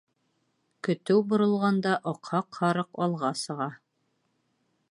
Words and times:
Көтөү 0.87 1.19
боролғанда, 1.33 1.91
аҡһаҡ 2.13 2.59
һарыҡ 2.63 2.99
алға 3.09 3.31
сыға. 3.43 3.69